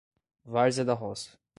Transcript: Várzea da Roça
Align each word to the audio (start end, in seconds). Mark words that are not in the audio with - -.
Várzea 0.43 0.83
da 0.83 0.95
Roça 0.95 1.37